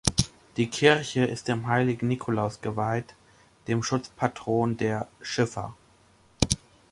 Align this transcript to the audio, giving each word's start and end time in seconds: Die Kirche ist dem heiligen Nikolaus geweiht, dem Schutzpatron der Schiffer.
Die 0.57 0.65
Kirche 0.67 1.25
ist 1.25 1.47
dem 1.47 1.67
heiligen 1.67 2.07
Nikolaus 2.07 2.59
geweiht, 2.61 3.13
dem 3.67 3.83
Schutzpatron 3.83 4.75
der 4.75 5.07
Schiffer. 5.21 5.75